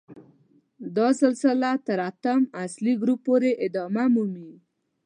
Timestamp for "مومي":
4.13-4.51